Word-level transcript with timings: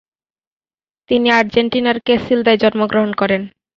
তিনি 1.09 1.27
আর্জেন্টিনার 1.31 1.97
ক্যাসিলদায় 2.05 2.61
জন্মগ্রহণ 2.63 3.11
করেন। 3.13 3.41